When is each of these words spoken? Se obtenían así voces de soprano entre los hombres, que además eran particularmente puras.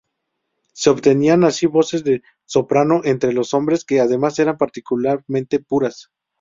Se 0.73 0.89
obtenían 0.89 1.43
así 1.43 1.67
voces 1.67 2.03
de 2.03 2.23
soprano 2.43 3.01
entre 3.03 3.33
los 3.33 3.53
hombres, 3.53 3.85
que 3.85 3.99
además 3.99 4.39
eran 4.39 4.57
particularmente 4.57 5.59
puras. 5.59 6.09